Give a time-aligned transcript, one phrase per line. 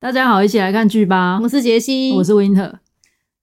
[0.00, 1.38] 大家好，一起来看剧吧。
[1.42, 2.72] 我是杰西，我是 Winter。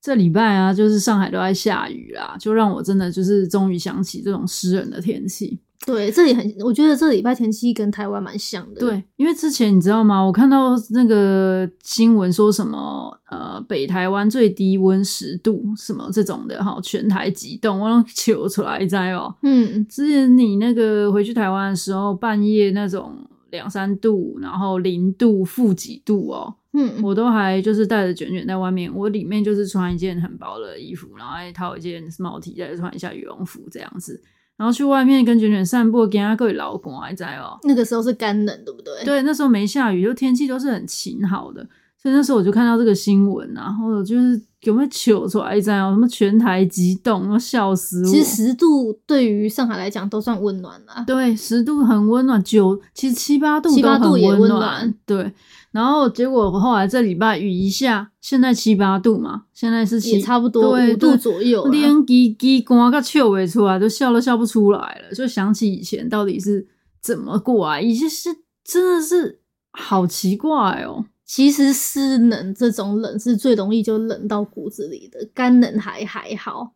[0.02, 5.60] 这礼拜啊，就是上海都在下雨啦，就让我真的就是终于想起这种湿冷的天气。
[5.86, 8.80] 对，这里很，我觉得这礼拜天气跟台湾蛮像的。
[8.80, 10.20] 对，因为之前你知道吗？
[10.20, 19.32] 我看到那个新闻说什么，呃，北台湾最低温十度，什么这种的哈，全台急冻，我都求出来在哦。
[19.42, 23.14] 嗯，之前你那个回去台湾的时候，半夜那种。
[23.50, 34.20] 两三度，然后零度、负几度哦，嗯，我都还就是带着卷卷在外面，我里面就是穿一件很薄的衣服，然后还套一件毛 T，再穿一下羽绒服这样子，
[34.56, 37.58] 然后去外面跟卷卷散步，跟他各位老公还在哦。
[37.62, 39.04] 那个时候是干冷，对不对？
[39.04, 41.66] 对，那时候没下雨，就天气都是很晴好的，
[42.00, 44.40] 所以那时候我就看到这个新闻，然后就是。
[44.62, 45.94] 有没有糗出来一张？
[45.94, 48.10] 什么全台急冻，我笑死我！
[48.10, 51.04] 其实十度对于上海来讲都算温暖了。
[51.06, 54.94] 对，十度很温暖，九其实七八度都很温暖，七八度也温暖。
[55.06, 55.32] 对，
[55.70, 66.66] 然后结果后来这礼拜雨一下，现在七八度嘛，现在是七也差不多五度左右，连叽叽呱个糗尾出来都笑都笑不出来了，就想起以前到底是
[67.00, 67.80] 怎么过啊？
[67.80, 68.30] 以前是
[68.64, 69.38] 真的是
[69.70, 71.04] 好奇怪哦。
[71.28, 76.72] 其实湿冷这种冷是最容易就冷到骨子里的，干冷还还好，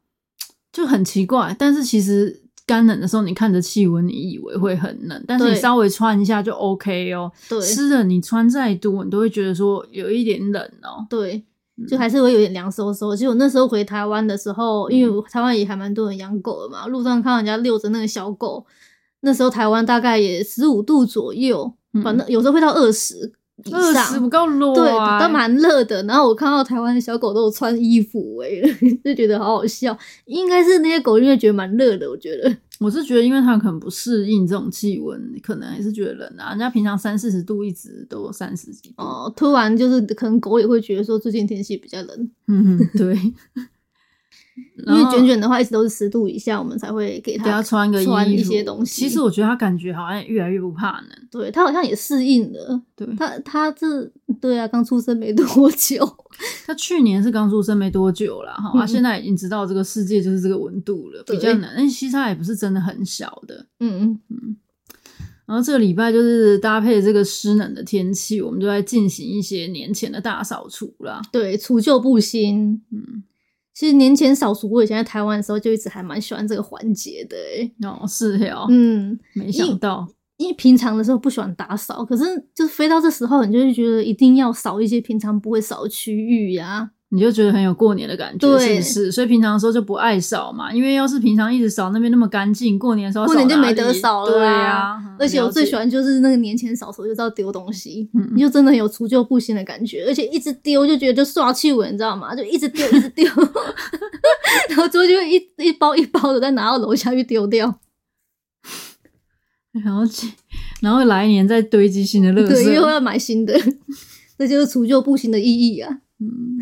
[0.70, 1.56] 就很奇怪。
[1.58, 7.32] 但是其实干冷的时候，你看着气温，你以为会很冷，但是你稍微穿一下就 OK 哦。
[7.48, 11.06] 对，湿的你穿再多，你都会觉得说有一点冷哦。
[11.08, 11.42] 对，
[11.88, 13.16] 就还是会有点凉飕飕。
[13.16, 18.66] 其实我那时候回台湾的时候，因为台湾也还蛮多人养狗的嘛，路上看到人家遛着那个小狗，
[19.20, 21.72] 那时候台湾大概也十五度左右，
[22.04, 23.32] 反正有时候会到二十。
[23.70, 26.02] 二十不够热，对，都蛮热的。
[26.04, 28.48] 然后我看到台湾的小狗都有穿衣服，哎，
[29.04, 29.96] 就觉得好好笑。
[30.24, 32.56] 应该是那些狗因为觉得蛮热的，我觉得。
[32.80, 36.50] 我是觉得，因为它可能不适应这种气温，可能还是觉得冷啊。
[36.50, 39.04] 人家平常三四十度，一直都三十几度。
[39.04, 42.30] 哦，突然就是可能狗也会觉得说最近天气比较冷。
[42.48, 43.16] 嗯，对。
[44.86, 49.00] 因为卷卷的话一直都是十度以下，我们才会给他穿个穿一些东西。
[49.00, 52.82] 其实我觉得他感觉好像越来越不怕冷，对，他好像也适应了。
[52.94, 54.04] 对，他他这
[54.40, 56.06] 对啊，刚出生没多久，
[56.66, 58.52] 他去年是刚出生没多久啦。
[58.52, 61.64] 哈、嗯，它现在已经知道这个世界就是这个温度了，比较冷。
[61.76, 64.56] 但其实它也不是真的很小的，嗯嗯嗯。
[65.46, 71.22] 然后这个礼拜就是搭配这个湿冷的天气，我们就在进行一些年前的大扫除啦。
[71.32, 73.22] 对，除旧布新，嗯。
[73.74, 80.06] 其实年前扫除，我以前在台湾的时候就一直还蛮喜欢这个环节的，诶哦，是哦，嗯，没想到
[80.36, 82.24] 因，因为平常的时候不喜欢打扫，可是
[82.54, 86.90] 就是飞到这时候，你就会觉得一定要扫一些平常不会扫的区域呀。
[87.14, 89.12] 你就觉得很有过年的感觉，是不是？
[89.12, 94.32] 所以平常的时候就不爱扫嘛，因为要是平常一直扫那边那么干净，过年的时候扫过年就没得扫了。
[94.32, 102.34] 对啊，而且我最喜欢就是那个年前扫除就知道丢东西，嗯，你就真的很有除旧布新的感觉，而且一直丢就觉得就刷气味，你知道吗？
[102.34, 103.26] 就一直丢一直丢，
[104.70, 107.78] 然后之后就会一一包一包的再拿到楼下去丢掉，
[109.84, 110.02] 然后
[110.80, 113.52] 然后来年再堆积新的乐色，对，因为我要买新的，
[114.38, 116.58] 这就是除旧布新的意义啊，嗯。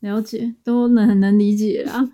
[0.00, 2.10] 了解，都能很能理解啊。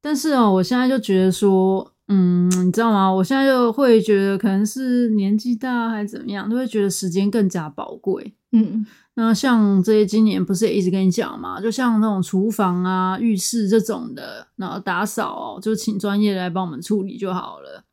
[0.00, 3.12] 但是哦，我现在就觉得说，嗯，你知道吗？
[3.12, 8.34] 我现在就会觉得，可能是年纪大还是怎么样，都会觉得时间更加宝贵。
[8.52, 11.60] 嗯，那像这些今年不是也一直跟你讲嘛？
[11.60, 17.84] 就像那种厨房啊、浴室这种的，然后打扫哦，就请专业来帮我们处理就好了。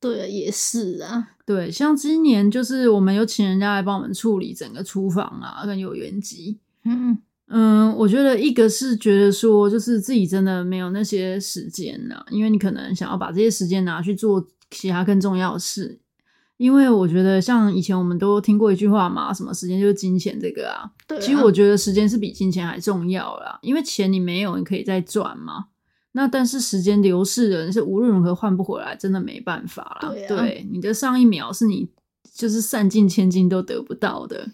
[0.00, 1.30] 对，也是啊。
[1.44, 6.60] 对，像今年就是我们有请人家来帮我们处理整个厨房啊，跟油烟机。
[6.84, 7.18] 嗯嗯。
[7.54, 16.00] 嗯，我觉得一个是觉得说，就是自己真的没有那些时间了，因为你可能想要把这些时间拿去做其他更重要的事。
[16.56, 20.88] 因为我觉得像以前我们都听过一句话嘛，什么时间就是金钱这个啊。
[21.06, 21.20] 对啊。
[21.20, 25.66] 其实我觉得时间是比金钱还重要啦，因为钱你没有，你可以再赚嘛。
[26.12, 30.08] 那但是时间流逝的，你是无论如何换不回来，真的没办法啦。
[30.08, 30.28] 对啊。
[30.28, 31.90] 对，你的上一秒是你
[32.34, 34.48] 就是散尽千金都得不到的。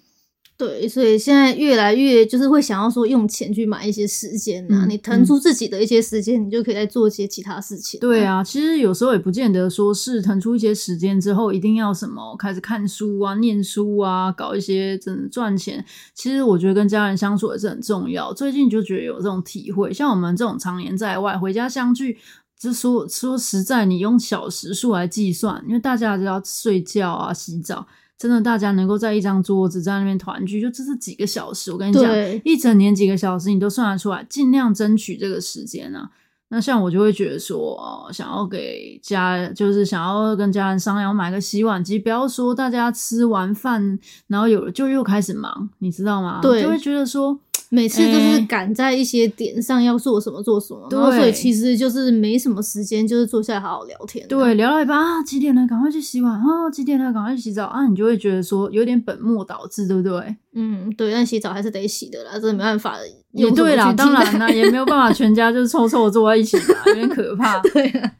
[0.58, 8.00] 对，所以现在越来越就是会想要说用钱去买一些时间呐、啊嗯，你腾出自己的一些时间、嗯，你就可以再做一些其他事情。
[8.00, 15.84] 对啊，其实有时候也不见得说是腾出一些时间之后一定要什么开始看书啊、念书啊、搞一些真的赚钱。
[16.12, 18.32] 其实我觉得跟家人相处也是很重要。
[18.32, 22.18] 最近就觉得有这种体会，像我们这种常年在外回家相聚，
[22.58, 27.86] 就说说实在，你用小时数来计算，因为大家都要睡觉啊、洗澡。
[28.18, 31.70] 真的，大家能够在一张桌子在那边团聚，就这是几个小时。
[31.70, 32.12] 我跟你讲，
[32.44, 36.10] 一整年几个小时你都算得出来，尽量争取这个时间啊。
[36.50, 43.98] 那像我就会觉得说，哦，想要给家，就是想要跟家人商量买个洗碗机，不要说大家吃完饭，
[44.28, 46.40] 然后有就又开始忙，你知道吗？
[46.40, 47.38] 对，就会觉得说。
[47.70, 54.26] 每次都是赶在一些点上要做什么做什么，欸、然后所以其实就是没什么时间，就是坐下来好好聊天。
[54.26, 55.66] 对，聊到一半啊，几点了？
[55.66, 56.70] 赶快去洗碗啊！
[56.72, 57.12] 几点了？
[57.12, 57.86] 赶快去洗澡啊！
[57.86, 60.34] 你就会觉得说有点本末倒置，对不对？
[60.54, 61.12] 嗯，对。
[61.12, 62.96] 但洗澡还是得洗的啦，这没办法。
[63.32, 67.58] 也对啦，当然啦，也没有办法全家就是凑凑坐在一起啦，有点可怕。
[67.72, 68.12] 对啊，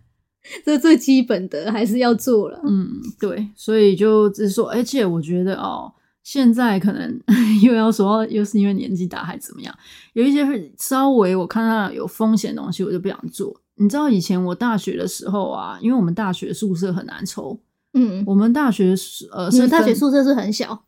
[0.65, 2.61] 这最基本的还是要做了。
[2.67, 2.89] 嗯，
[3.19, 3.49] 对。
[3.57, 5.93] 所以就只是说，而且我觉得哦。
[6.25, 7.19] 现在可能
[7.65, 9.75] 又要说，又是因为年纪大还怎么样？
[10.13, 10.45] 有一些
[10.79, 13.59] 稍微我看到有风险的东西，我就不想做。
[13.77, 17.59] 你知道以前我大学的时候啊，因为我们大学宿舍很难抽，
[17.95, 18.95] 嗯，我们大学
[19.33, 20.79] 呃，是大学宿舍是很小，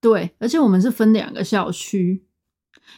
[0.00, 2.24] 对，而且我们是分两个校区，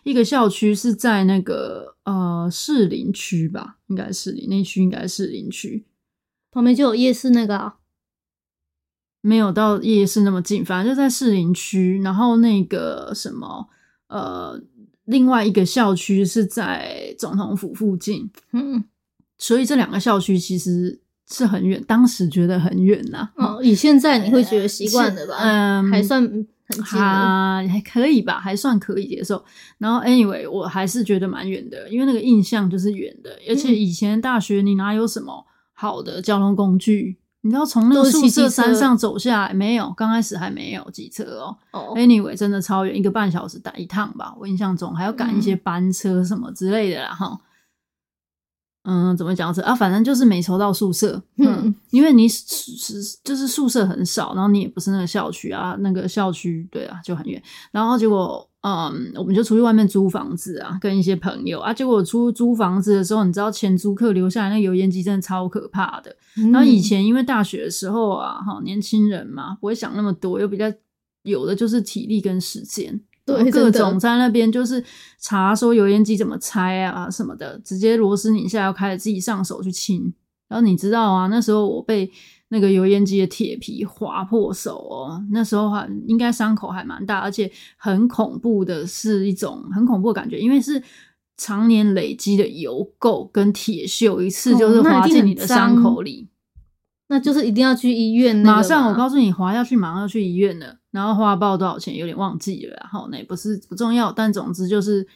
[0.05, 5.87] 一个校区是在那个呃士林区吧，应该是士林那区，应该是士林区
[6.51, 7.77] 旁边就有夜市那个啊。
[9.23, 12.01] 没有到夜市那么近，反正就在士林区。
[12.03, 13.69] 然后那个什么，
[14.09, 14.59] 呃，
[15.05, 18.31] 另外一个校区是在总统府附近。
[18.53, 18.83] 嗯，
[19.37, 20.99] 所以这两个校区其实
[21.29, 23.29] 是很远，当时觉得很远呐。
[23.37, 25.37] 哦，以现在你会觉得习惯了吧？
[25.39, 29.45] 嗯，还算很近，还还可以吧，还算可以接受。
[29.79, 33.31] 然后 anyway，我还是觉得蛮远的，因为那个印象就是远的。
[33.49, 37.19] 而且以前大学你哪有什么好的交通工具？
[37.43, 39.91] 你知道从那个宿舍山上走下来没有？
[39.97, 41.57] 刚开始还没有机车哦。
[41.73, 44.35] 哦，Anyway，真的超远，一个半小时打一趟吧。
[44.39, 47.41] 我印象中还要赶一些班车什么之类的啦，哈、
[48.85, 49.11] 嗯。
[49.11, 49.75] 嗯，怎么讲这啊？
[49.75, 51.23] 反正就是没抽到宿舍。
[51.37, 52.45] 嗯，嗯因为你是
[53.23, 57.43] 就是宿舍很少，然后你也不是那个校区啊，那个校区对啊就很远。
[57.73, 58.47] 然后结果。
[58.63, 61.73] 嗯，我们就出去外面租房子啊，跟一些朋友啊。
[61.73, 66.15] 结果出租房子的时候，你知道前租客留下来那油烟机真的超可怕的。
[66.37, 70.71] 嗯、然后以前因为大学的时候啊，哈，年轻人嘛，不会想那么多，又比较
[71.23, 73.01] 有的就是体力跟时间，
[73.39, 74.83] 对，各种在那边就是
[75.19, 80.13] 查说油烟机怎么拆啊什么的，直接螺丝拧下要开始自己上手去清。
[80.49, 82.11] 然后你知道啊，那时候我被。
[82.53, 90.83] 那个油烟机的铁皮划破手哦，那时候还应该伤口还蛮大，而且很恐怖的是一种很恐怖的感觉，因为是
[91.37, 96.30] 常年累积的油垢跟铁锈，一次就是划进你的伤口里，哦
[97.11, 98.35] 那，就是一定要去医院。
[98.35, 105.07] 马上我告诉你，划要去马上要去医院了，然后花报多少钱有点忘记了，然后那也不是不重要，但总之就是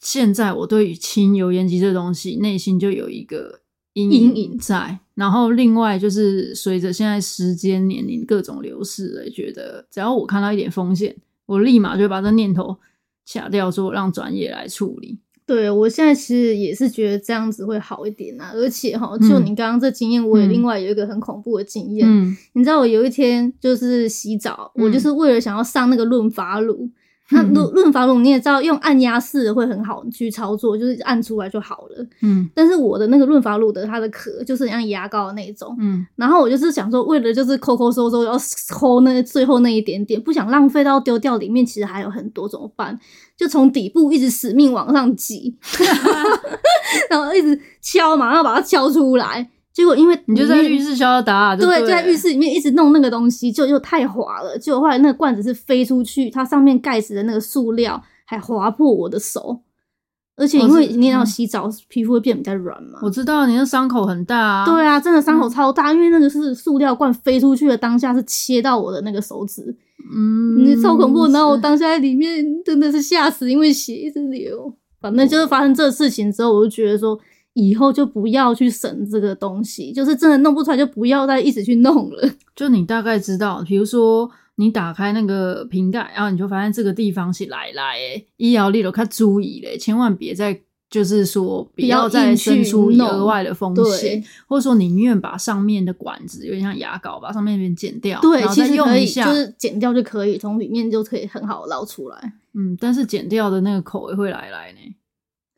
[0.00, 3.60] 现在我对于清油烟机这东西内心就有一个。
[3.94, 12.78] 阴影在，然后另外就是随着现在时间、年龄各种流逝了，觉得只要我看到一点风险，我立马就把这念头
[13.26, 15.18] 掐掉，说让专业来处理。
[15.50, 22.06] 对，我现在其实也是觉得这样子会好一点啊，而且哈，就你刚刚这经验，我也另外有一个很恐怖的经验。
[22.08, 26.88] 嗯，你知道我有一天就是洗澡，嗯、我就是为了想要上那个润发乳。
[27.30, 32.06] 那润润发乳你也知道，用按压式的会很好去操作，就是按出来就好了。
[32.22, 35.76] 嗯，但是我的那个润发乳的它的壳就是像牙膏的那种。
[35.78, 38.32] 嗯，然后我就是想说，为了就是抠抠搜搜要
[38.70, 42.98] 抠那最后那一点点，不想浪费到丢掉，里面其实还有很多怎么办？
[43.36, 45.56] 就从底部一直死命往上挤，
[47.08, 49.48] 然后一直敲嘛，然后把它敲出来。
[49.72, 54.58] 结果因为你就在浴室敲打，对，对，就在浴室里面一直弄那个东西，就又太滑了。
[54.58, 59.60] 结果后来那个罐子是飞出去，它上面盖子的那个塑料还划破我的手。
[60.36, 62.98] 而且因为你要洗澡，嗯、皮肤会变比较软嘛。
[63.02, 64.64] 我知道你的伤口很大啊。
[64.64, 69.62] 对啊，真的伤口超大，嗯、因为那个是塑料罐飞出去的当下是切到我的那个手指，
[70.12, 71.26] 嗯，你超恐怖。
[71.28, 74.74] 然后我当下在里面真的是吓死，因为血一直流。
[75.00, 77.16] 反正就是发生这个事情之后，我就觉得说。
[77.60, 82.30] 以后就不要去省这个东西，就是真的弄不出来，就不要再一直去弄了。
[82.56, 102.32] 就你大概知道，比如说你打开那个瓶盖，然后你就发现这个地方是来来诶，医疗力都看注意嘞，千万别再就是说不要再生出额外的风险，或者说宁愿把上面的管子有点像牙膏，把上面那边剪掉，对，然后再用一下，就是剪掉就可以，从里面就可以很好捞出来。
[102.54, 104.78] 嗯，但是剪掉的那个口也会来来呢。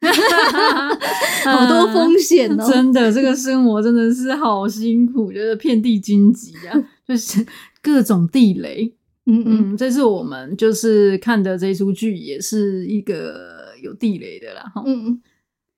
[1.44, 2.70] 好多风险哦！
[2.70, 6.74] 真的，这个生活真的是好辛苦，就是遍地荆棘啊，
[7.06, 7.46] 就是
[7.80, 8.92] 各种地雷。
[9.26, 14.64] 嗯嗯，这是我们就是看的这出剧，也是一个有地雷的啦。
[14.84, 15.20] 嗯，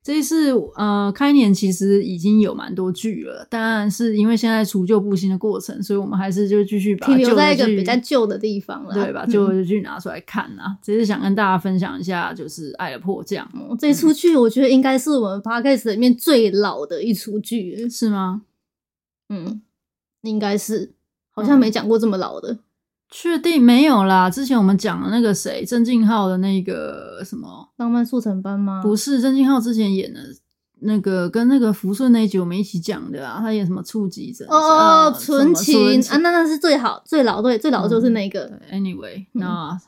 [0.05, 10.77] 这一次呃，开年其实已经有蛮多剧了，当然是因为现在除旧布新的过程，所以我们还是就继续把停留在一个比较旧的地方了，对，吧旧的剧拿出来看啊。
[10.83, 18.43] 只、嗯、是想跟大家分享一下，就是《爱的迫降》嗯、这出剧，我觉得应该是我们 Podcast 里面最老的一出剧，是吗？
[19.31, 19.63] 嗯，
[20.21, 20.93] 应该是，
[21.31, 22.53] 好像没讲过这么老的。
[22.53, 22.59] 嗯
[23.17, 24.29] 确定没有啦？
[24.29, 28.83] 之前我们讲的那个谁，曾敬浩的那个什么《浪漫速成班》吗？
[28.83, 30.19] 不是，曾敬浩之前演的
[30.81, 33.39] 那个跟那个福顺那一集我们一起讲的啊。
[33.41, 34.45] 他演什么触及者？
[34.49, 38.51] 哦哦，纯情啊，那那是最好最老对最老的就是那个。
[38.69, 39.79] 嗯、Anyway，那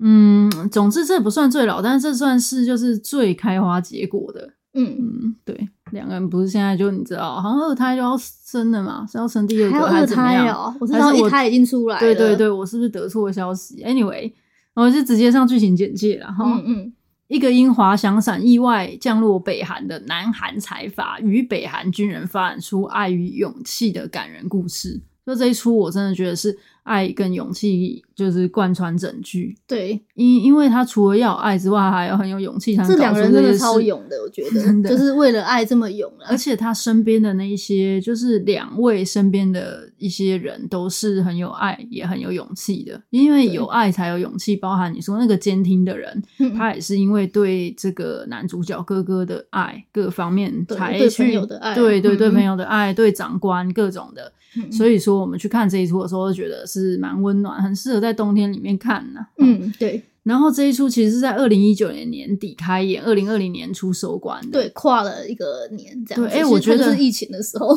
[0.00, 4.54] 嗯，嗯，总之这不算最老，但是这算是就是最开花结果的。
[4.72, 10.44] 嗯嗯，对，两个人不是现在就你知道，好像二胎就要生了嘛，是要生第二个还是怎么样？
[10.44, 12.00] 还有二胎哦，我知道一胎已经出来了。
[12.00, 14.32] 对对对，我是不是得错消息？Anyway，
[14.74, 16.44] 我就直接上剧情简介了哈。
[16.44, 16.92] 嗯嗯，
[17.28, 25.00] 一个因滑翔伞意外降落北韩的南韩财阀与北韩军人发展出爱与勇气的感人故事。
[25.26, 26.58] 就这一出，我真的觉得是。
[26.82, 32.76] 爱跟勇气就是贯穿整剧，对，因因为他除了要有爱之外，还要很有勇气。
[32.76, 36.12] 这两个人真的超勇的，我觉得， 真的就是为了爱这么勇。
[36.28, 43.00] 而且他身边的那一些，就是两位身边的一些人，都是很有爱，也很有勇气的。
[43.08, 46.22] 因为有爱才有勇气，包含你说那个监听的人，
[46.54, 54.30] 他也是因为对这个男主角哥哥的爱，各方面才去对朋友的爱，对对对朋友的爱，对长官各种的。
[54.72, 59.28] 所以说，我们去看这一出的时候，就觉得是蛮温暖，很适合在冬天里面看呢、啊。
[59.38, 60.02] 嗯，对。
[60.22, 64.50] 然后这一出其实是在二零一九年年底开演，二零二零年初收官的。
[64.52, 66.22] 对，跨了一个年这样。
[66.22, 67.68] 对，哎、欸，我觉得是疫情的时候。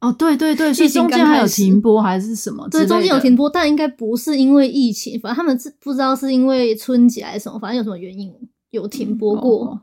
[0.00, 2.68] 哦，对对对， 所以中间还有停播还是什么？
[2.68, 8.34] 对，中间有停播，但应该不是因为疫情，反正他们是不知道是因为春节还是什么，反正有什么原因
[8.70, 9.70] 有停播过。
[9.72, 9.80] 嗯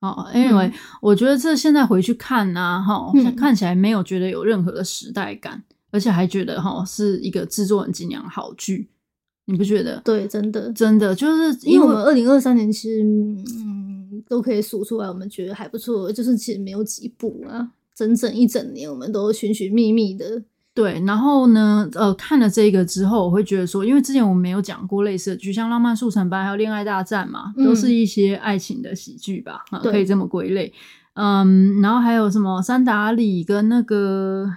[0.00, 0.72] 哦，Anyway，、嗯、
[1.02, 8.88] 我觉得这现在回去看啊，哈、嗯，看起来没有觉得有任何的时代感，而且还觉得哈是一个制作很精良好剧，
[9.50, 10.00] 你不觉得？
[10.04, 20.42] 对，真的，真的就是因为，我们二零二三年其实嗯都可以数出来，我们觉得还不错，就是其实没有几部啊，整整一整年我们都寻寻觅觅的。
[20.72, 30.72] 对，然后呢，呃，看了这个之后，我会觉得说，因为之前我们没有讲过类似的剧，像《浪漫速成班》还有《恋爱大战》嘛，都是一些爱情的喜剧吧，嗯呃、可以这么归类。
[31.14, 34.46] 嗯，然后还有什么三打里跟那个《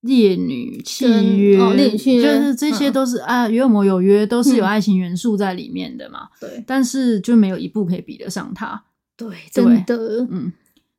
[0.00, 6.28] 烈女契约》哦，《烈女契约》就是这些都是啊，《与恶魔有约》都是有爱情元素在里面的嘛。
[6.40, 8.82] 对、嗯，但是就没有一部可以比得上它。
[9.16, 10.52] 对，真的，嗯。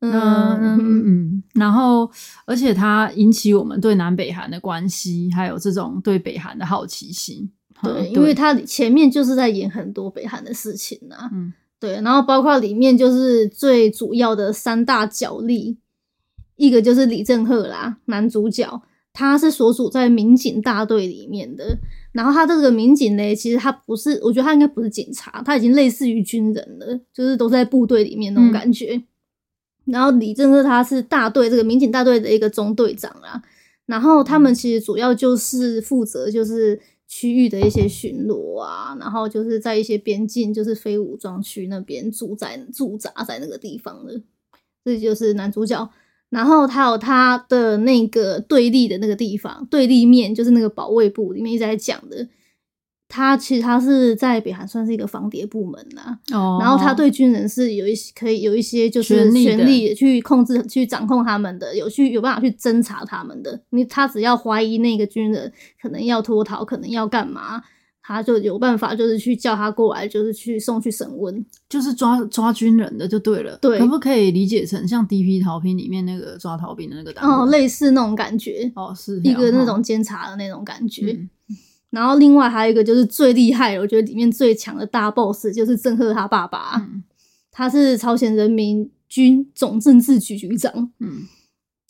[0.04, 2.10] 嗯嗯嗯，然后，
[2.44, 7.48] 而且它引起我们对南北韩的关系，还有这种对北韩的好奇心。
[7.80, 11.30] 对，对，因为它前面就是在演很多北韩的事情呐、啊。
[11.32, 15.78] 嗯，对，然后包括里面就是最主要的三大角力，
[16.56, 18.82] 一个就是李正赫啦，男主角，
[19.12, 21.78] 他是所属在民警大队里面的。
[22.12, 28.94] 然后他这个民警呢，其实他不是，我觉得他应该不是警察，他已经类似于军人了，就是都在部队里面那种感觉。
[28.96, 29.04] 嗯
[29.84, 33.42] 然后李正赫他是大队这个民警大队的一个中队长啊，
[33.84, 44.22] 然后他们其实主要就是负责就是区域的一些巡逻啊，然后就是在一些边境就是非武装区那边驻在驻扎在那个地方的，
[44.84, 45.90] 这就是男主角。
[46.32, 52.26] 然后还有他的那个对立的那个地方，对立面就是那个保卫部里面一直在讲的。
[53.14, 63.60] 他其实他是在北韩算是一个防谍部门啦，哦，然后他对军人是有一些可以有一些就是权力去控制、去掌控他们的，有去有办法去侦查他们的。
[63.68, 67.62] 你他只要怀疑那个军人可能要脱逃，可能要干嘛，
[68.02, 73.56] 他就有办法就是去叫他过来，就是去送去审问，就是抓抓军人的就对了。
[73.58, 77.34] 对，可不可以理解成像 DP 逃兵里面那个抓逃兵的那个单位？
[77.34, 78.70] 哦，类似那种感觉。
[78.74, 81.12] 哦，是一个那种监察的那种感觉。
[81.12, 81.30] 嗯
[81.92, 87.04] 然后另外还有一个就是最厉害，我觉得里面最强的大 boss 就是郑赫他爸爸，嗯、
[87.50, 90.90] 他是朝鲜人民军总政治局局长。
[91.00, 91.24] 嗯，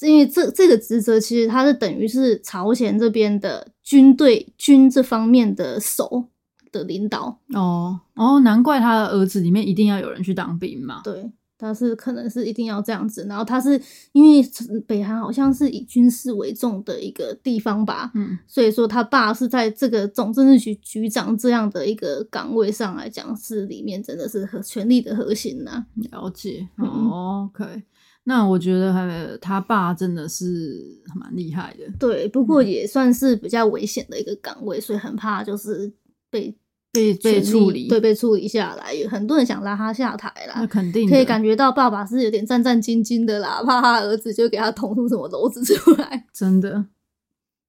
[0.06, 6.24] 因为这这个职责其实他是等于是朝鲜这边的军队军这方面的首
[6.70, 7.38] 的领导。
[7.54, 11.00] 哦哦，难怪他的儿子里面一定要有人去当兵嘛。
[11.04, 11.30] 对。
[11.58, 13.80] 他是可能是一定要这样子，然后他是
[14.10, 14.44] 因为
[14.84, 25.86] 北韩好像是以军事为重的一个地方吧，嗯，所以说他爸是在这个总政治局局长这样的一个岗位上来讲，是里面真的是核权力的核心呐、啊。
[26.10, 27.80] 了解，嗯、哦，OK，
[28.24, 35.92] 那我觉得还他爸真的是蛮厉害的，对，不过也算是比较危险的一个岗位，所以很怕就是
[36.30, 36.56] 被
[36.92, 40.54] 被被处理，对，被处理下来，有很多人想拉他下台啦。
[40.56, 46.26] 那肯定可以感觉到爸爸是有点战战兢兢的啦，怕他儿子就给他捅出什么篓子出来。
[46.32, 46.84] 真的，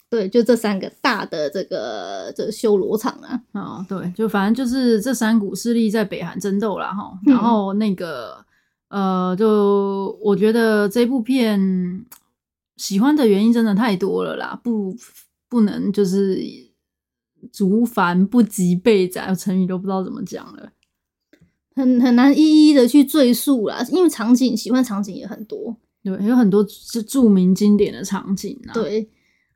[0.10, 3.42] 对，就这三个大的这个这个、修罗场啊。
[3.54, 7.18] 啊、哦，对，就反正就是这三股势力在北韩争斗啦哈。
[7.26, 8.46] 然后那个、嗯、
[8.94, 12.06] 呃，就我觉得这部片
[12.78, 14.96] 喜欢的原因真的太多了啦，不
[15.50, 16.72] 不能就是。
[17.52, 20.72] 竹繁不及备载，成语都不知道怎么讲了，
[21.76, 23.86] 很很难一一的去赘述啦。
[23.92, 28.72] 因为场景喜欢场景也很多，对，有很多是著名经典的场景啊。
[28.74, 29.10] 对。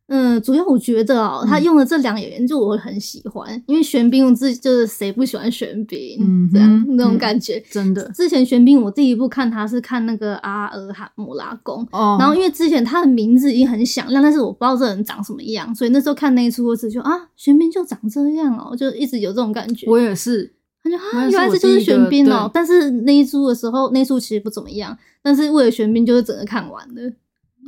[0.07, 8.09] 嗯，主要我觉得哦、喔，他用的这两个演员就我很喜欢，嗯、因为玄彬，我自己就是谁不喜欢玄彬，嗯，这样那种感觉，真的。
[8.15, 19.87] 之前玄彬我第一部看他是看那个阿尔罕姆拉宫，哦，然后因为之前他的名字已经很响亮，但是我不知道这人长什么样，所以那时候看那一出我只就啊，玄彬就长这样哦、喔，就一直有这种感觉。
[19.89, 22.51] 我也是，他就啊，原来这就是玄彬哦、喔。
[22.53, 27.11] 但是那一出的时候，那一出其实不怎么样，但是为了玄彬，就是整个看完了。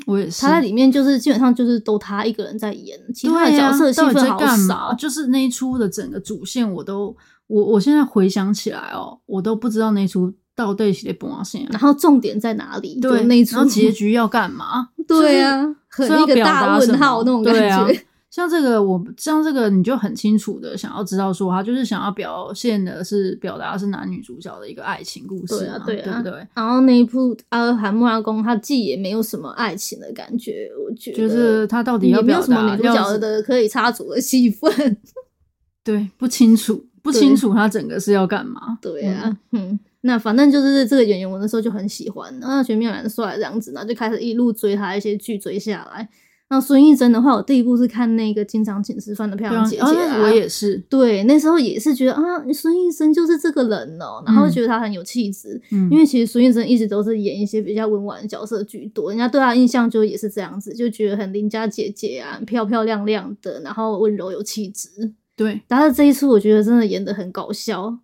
[0.05, 4.95] 我也是，他在里面就是基本上就是都他一个人在演，其他的角色戏份好少。
[4.97, 7.15] 就是那一出的整个主线，我都
[7.47, 12.99] 我我现在回想起来哦，我都不知道那一出到底是在播哪线，然后重点在哪里？
[12.99, 14.89] 对，那一出，然后结局要干嘛？
[15.07, 18.05] 对啊，很一个大问号那种感觉。
[18.31, 26.47] 像这个，我像这个，你就很清楚的想要知道，说他就是想要表现的是表达的是男女主角的一个爱情故事，对啊，对啊，对不对？
[26.53, 34.97] 然后那一部《阿尔罕布拉宫》，他既也没有什么爱情的感觉，我觉得就是他到底要表达什么女主角的可以插足的戏份，
[35.83, 38.77] 对，不清楚，不清楚他整个是要干嘛？
[38.79, 46.07] 对啊，嗯，那反正就是这个演员，我那时候就很喜欢，然后玄彬蛮帅这样子，然后就开始一路追他一些剧追下来。
[46.51, 50.77] 那孙艺珍的话，我第一部是看那个经常请吃饭的漂亮姐姐，我也是。
[50.89, 55.61] 对，那时候也是觉得啊，孙艺珍就是这个人哦，喔，然后觉得她很有气质。
[55.71, 64.89] 嗯，因为其实孙艺珍一直都是演一些比较温婉的角色居多，人家对她印象就也是这样子，就觉得很邻家姐姐啊，漂漂亮亮的，然后温柔有气质。
[65.35, 67.99] 对，但是这一次我觉得真的演的很搞笑。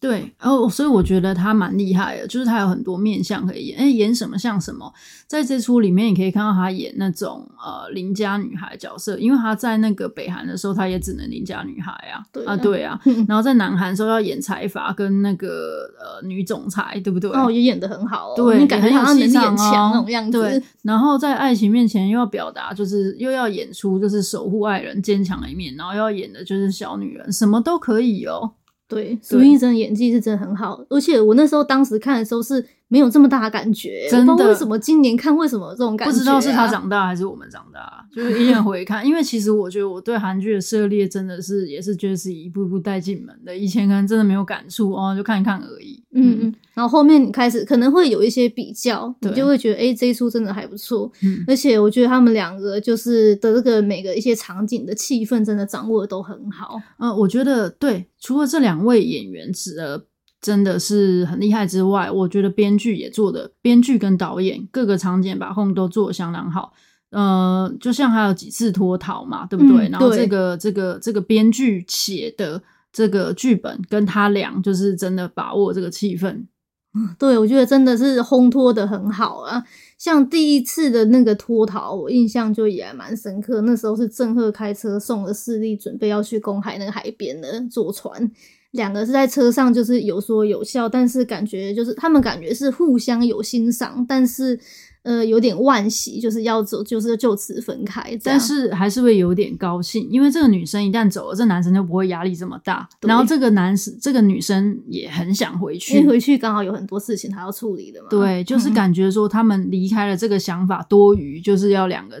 [0.00, 4.92] 对，然后所以我觉得他蛮厉害的，就是他有很多面相可以演，哎，演什么像什么。
[5.26, 12.98] 在这出里面，你可以看到他演那种呃邻家女孩角色，因为他在那个北韩的时候，他也只能邻家女孩啊，对啊，对啊。
[13.28, 17.30] 然后在南韩的时候要演财阀跟那个呃女总裁，对不对？
[17.32, 20.40] 哦，也演的很好，哦，对，你感觉好像能力很强那种样子。
[20.40, 28.52] 对，然后在爱情面前又要表达，就是又要演出就是守护爱人坚强的一面，然后又要演的就是小女人，什么都可以哦。
[28.88, 32.66] 对，孙艺珍的演技是真的很好，而且我那时候当时看的时候是。
[32.88, 34.48] 没有这么大的感觉，真的。
[34.48, 36.12] 为什么今年看为什么这种感觉、啊？
[36.12, 39.06] 不知道是他长大还是我们长大，就是一眼回看。
[39.06, 43.56] 因为其实我觉得我对韩剧的涉猎真的是也是觉得是一步一步带进门的。
[43.56, 46.02] 以前可能真的没有感触哦，就看一看而已。
[46.14, 46.54] 嗯嗯。
[46.72, 51.12] 然后后面你开始可能会有一些比较，你就会觉得哎、欸，这一出真的还不错。
[51.22, 51.44] 嗯。
[51.46, 56.80] 而且我觉得他们两个就是的这个每个一些场景的气氛真的掌握的都很好。
[56.98, 60.02] 嗯，我觉得对，除了这两位演员，指呃。
[60.40, 66.72] 真的是很厉害之外，我觉得编剧也做的，编剧跟导演各个场景把控都做得相当好。
[67.10, 69.88] 呃，就像还有几次脱逃嘛，对不对？
[69.88, 76.44] 嗯、然后这个这个这个编剧写的这个剧本跟他俩就是真的把握这个气氛。
[77.18, 79.62] 对，我觉得真的是烘托的很好啊。
[79.98, 83.60] 像第一次的那个脱逃，我印象就也还蛮深刻。
[83.62, 88.30] 那时候是郑赫开车送了四粒，准备要去公海那个海边的坐船。
[88.72, 94.60] 两个是在车上，就是有说有笑，但是感觉就是他们感觉是互相有欣赏，但是
[95.04, 98.18] 呃有点惋惜，就是要走，就是就此分开。
[98.22, 102.86] 但是还是会有点高兴，因为这个女生一旦走了，这男生就不会压力这么大。
[103.00, 108.08] 然后这个男生，这个女生也很想回去，因为回去刚好有很多事情他要处理的嘛。
[108.10, 112.20] 对，就是感觉说他们离开了这个想法多余，就是要两个。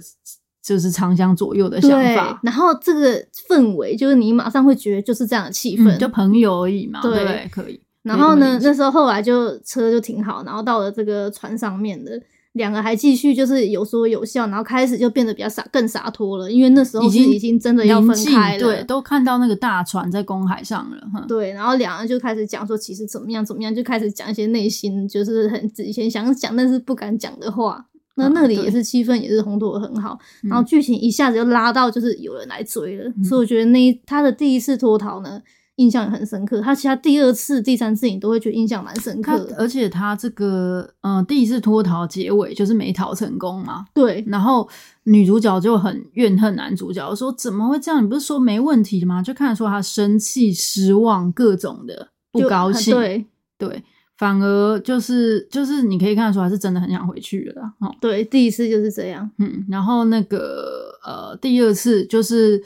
[0.68, 7.80] 就是长相左右的想法，然后这个氛围就是你马上会觉得就是这样的气氛，嗯，就朋友而已嘛，对，对，可以。
[8.02, 12.20] 然后呢，那时候后来就车就停好，然后到了这个船上面的
[12.52, 27.86] 两个还继续就是有说有笑，然后开始就变得比较洒更洒脱了，因为那时候是已经真的要分开了，对，都看到那个大船在公海上了，对，然后两个就开始讲说其实怎么样怎么样，就开始讲一些内心就是很以前想讲但是不敢讲的话。
[28.18, 35.40] 那那里也是气氛也是烘托得很好，嗯、然后剧情一下子就拉到就是有人来追了，嗯、所以我觉得那他的第一次脱逃呢，
[35.76, 36.60] 印象也很深刻。
[36.60, 39.54] 他其他第二次、第三次你都会觉得印象蛮深刻的。
[39.56, 43.86] 而且他这个，嗯、呃，第一次脱逃结尾就是没逃成功嘛。
[43.94, 44.24] 对。
[44.26, 44.68] 然后
[45.04, 48.02] 女主角就很怨恨男主角，说怎么会这样？
[48.02, 49.22] 你不是说没问题吗？
[49.22, 52.92] 就看得出他生气、失望，各种的不高兴。
[52.92, 53.26] 对
[53.56, 53.84] 对，
[54.18, 57.62] 反而就是就是你可以看得出来是真的很想回去了。
[57.78, 59.30] 哦，对，第一次就是这样。
[59.38, 62.62] 嗯，然后那个呃，第二次就是。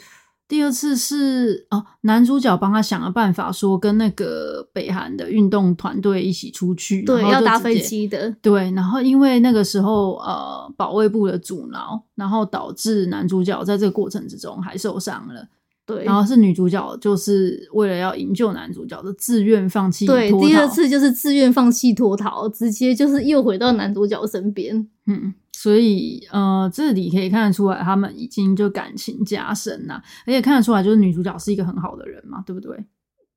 [0.49, 8.71] 第二次是哦，男主角帮他想了办法，说跟那个北韩的运动团队一起出去，对，要搭飞机的，对。
[8.73, 15.49] 然后因为那个时候呃，保卫部的阻挠，然后导致男主角在这个过程之中还受伤了。
[15.85, 20.21] 对，然后是女主角就是为了要营救男主角的自愿放弃脱逃。
[20.21, 24.89] 对，第二次就是自愿放弃脱逃，直接就是又回到男主角身边。
[25.07, 25.35] 嗯。
[25.55, 32.85] 所以，呃，这里可以看得出来，他们已经就感情加深了，而且看得出来，就是女主角是一个很好的人嘛，对不对？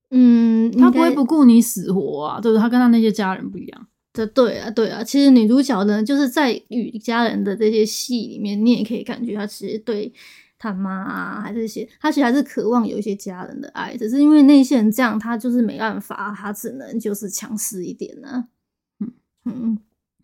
[0.10, 2.62] 嗯，她不会不顾你死活啊，对不对？
[2.62, 3.88] 她跟她那些家人不一样。
[4.12, 5.04] 这对啊，对啊。
[5.04, 10.12] 其实女主角呢，就是在与家人的这些戏里面，你也可以感觉她其实对
[10.74, 18.46] 他妈啊，还是些，他其实还是渴望有一些家人的爱，只是因为那些人这样，他就是没办法，他只能就是强势一点呢、
[19.00, 19.12] 嗯
[19.46, 19.78] 嗯。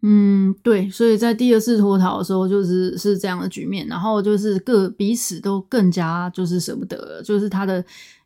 [0.03, 7.85] 嗯，对，所以在第二次脱逃的时候，就是是这样的局面，然后就是各彼此都更加就是舍不得，就是他的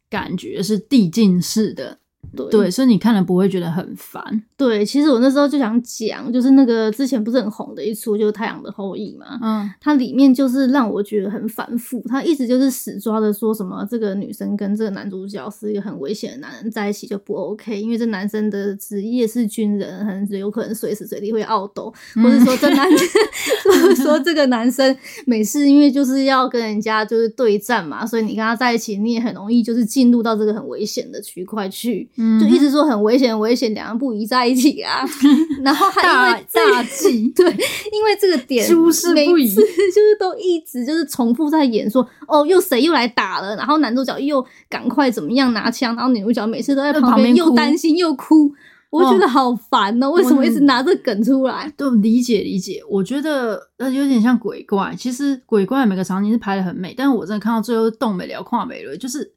[0.10, 1.99] 感觉是递进式的。
[2.35, 4.43] 对，对，所以你看了不会觉得很烦。
[4.57, 9.38] 对，其实我那时候就想讲，就是那个之前不是很红的一出，就是《太阳的后裔》嘛。
[9.41, 22.88] 嗯，它里面就是让我觉得很反复，他一直就是死抓的说什么这个女生跟这个男主角是一个很危险的男人在一起就不 OK，因为这男生的职业是军人，很有可能随时随地会傲斗，或者说这男，
[23.65, 32.09] 或者说这个男生每次因为就是要跟人家就是对战嘛，所以你跟他在一起，你也很容易就是进入到这个很危险的区块去。
[32.39, 35.04] 就一直说很危险，很危险，两人不宜在一起啊。
[35.62, 43.56] 然后还因为大忌， 对，因为这个点，诸事不宜，就是都一直就是重复在演说，哦，又谁又来打了？
[43.58, 48.49] 然后男主角又赶快怎么样拿枪，然后女主角每次都在旁边又担心又哭，
[48.89, 50.10] 我觉得好烦哦。
[50.12, 51.69] 为什么一直拿这个梗出来？
[51.75, 54.95] 都理解理解，我觉得呃有点像鬼怪。
[54.97, 59.35] 其实鬼怪每个场景是拍的很美，但是我真的看到最后动没了，跨没了，就是。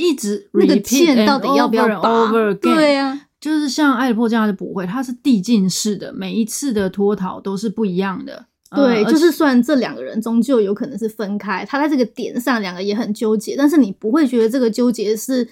[0.00, 2.32] 一直那个剑到底要不要拔？
[2.60, 8.46] 对呀、啊，就是像《爱的迫降》就不会，它是递进式的，每一次的脱逃都是不一样的。
[8.74, 15.46] 对，呃、就是虽然这两个人终究有可能是分开，他在这个点上两个也很纠结，但是你不会觉得这个纠结是，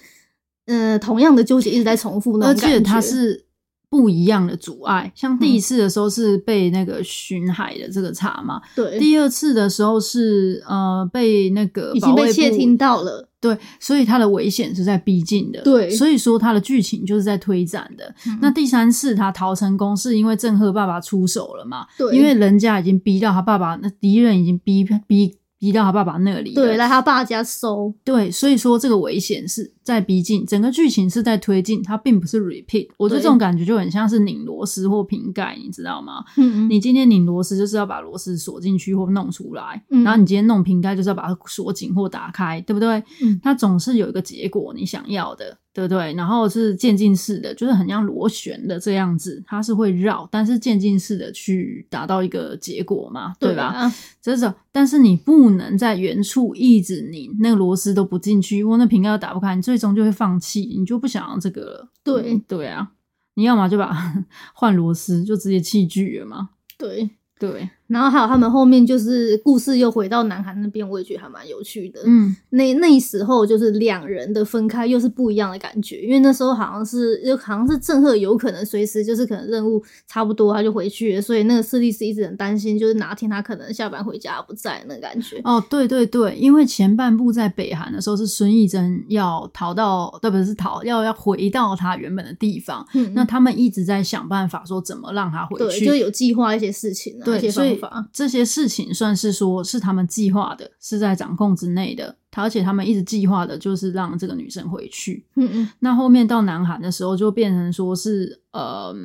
[0.65, 2.75] 呃，同样的纠结一直在重复那种感觉。
[2.75, 3.45] 而且他是。
[3.89, 8.99] 不一样的阻碍，像第一次的时候是被那个巡海的这个查嘛，对。
[8.99, 15.89] 第二次的时候是呃被那个已经被窃听到了，对，所以它的危险是在逼近的，对。
[15.89, 18.13] 所以说它的剧情就是在推展的。
[18.27, 21.87] 嗯、那第三次他逃成功是因为郑赫爸爸出手了嘛？
[21.97, 25.35] 对，因为人家已经逼到他爸爸，那敌人已经逼逼。
[25.61, 32.87] 逼到他爸爸那里，对，来他爸家搜，对，所以说这个危险是在逼近，整个剧情是在推进，它并不是 repeat。
[32.95, 36.23] 我觉得这种感觉就很像是拧螺丝或瓶盖，你知道吗？
[36.37, 43.03] 嗯嗯，你今天拧螺丝就是要把螺丝锁进去或弄出来，嗯，然后你今天弄瓶盖就是要把它锁紧或打开，对不对？
[43.23, 45.57] 嗯，它总是有一个结果你想要的。
[45.71, 46.13] 对不对？
[46.15, 53.71] 然后是渐进式的，就是很像螺旋的这样子，它是会绕，但是渐进式的去达到一个结果嘛，对吧？
[53.71, 61.91] 对啊，这种，但是你不能在原处一直拧，那个螺丝都不进去，或那瓶盖都打不开，你最终就会放弃，你就不想要这个了。
[62.03, 62.91] 对、嗯、对啊，
[63.35, 63.95] 你要么就把
[64.53, 66.49] 换螺丝，就直接弃剧了嘛。
[66.77, 67.69] 对对。
[67.89, 71.99] 然后还有他们后面就是故事又回到南韩那边，我也觉得还蛮有趣的。
[72.05, 85.41] 嗯，那那时候就是两人的分开又是不一样的感觉，因为那时候好像是就好像是郑赫有可能随时就是可能任务差不多他就回去了，所以那个势力是一直很担心，就是哪天他可能下班回家不在那感觉。
[85.43, 92.85] 哦，对对对，因为前半部在北韩的时候是孙艺珍要逃到，对，不是逃，要要回到他原本的地方。
[92.93, 98.69] 嗯，那他们一直在想办法说怎么让他回去，对，就有计划一些事情，对，一些方法这些事。
[98.69, 102.15] 情算是说，是他们计划的，是在掌控之内的。
[102.33, 105.25] 而且他们一直计划的就是让这个女生回去。
[105.35, 105.69] 嗯嗯。
[105.79, 108.95] 那后面到南韩的时候，就变成说是，呃，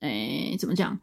[0.00, 0.98] 哎，怎么讲？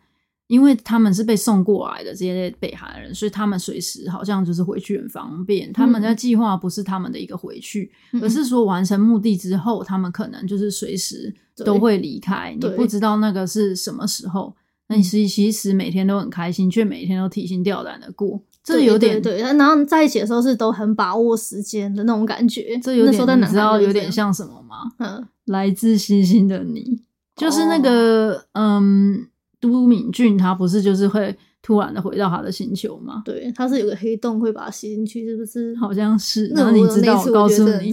[0.48, 5.72] 因为他们是被送过来的这些北韩人，所以他们随时好像就是回去很方便。
[5.72, 12.58] 他们在计划不是他们的一个回去，嗯、而是说完成目的之后，他们可能就是随时都会离开。
[12.60, 14.56] 你不知道那个是什么时候。
[14.88, 18.42] 那你其实其实每天都很开心，却每天都提心吊胆的过。
[18.64, 22.78] 这有点对，然后在一起的时候是都很把握时间的那种感觉。
[22.82, 24.92] 这有点，你知道有点像什么吗？
[25.00, 27.02] 嗯， 来自星星的你，
[27.36, 29.28] 就是那个、哦、嗯，
[29.60, 31.38] 都敏俊他不是就是会。
[31.66, 33.24] 突然的回到他的星球吗？
[33.26, 35.76] 对，他是有个黑洞会把他吸进去，是不是？
[35.78, 36.52] 好像是。
[36.54, 37.20] 那你知道？
[37.20, 37.92] 我告诉你，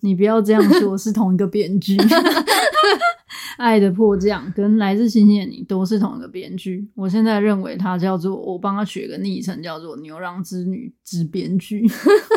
[0.00, 1.96] 你不要这样说，是同一个编剧。
[3.56, 6.86] 爱的迫降跟来自星星的你都是同一个编剧。
[6.94, 11.88] 我现在认为他叫做，我帮他取个昵称叫做“牛郎织女之编剧”，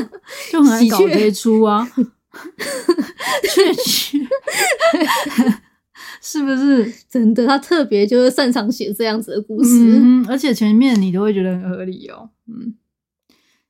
[0.50, 1.86] 就很爱搞这出啊。
[3.54, 4.18] 确实。
[6.22, 7.48] 是不是真的？
[7.48, 12.30] 他特别就是擅长写这样子的故事，嗯，而且前面你都会觉得很合理哦。
[12.48, 12.76] 嗯，